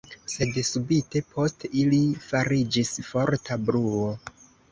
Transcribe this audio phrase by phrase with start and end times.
[0.35, 1.99] Sed subite post ili
[2.29, 4.09] fariĝis forta bruo.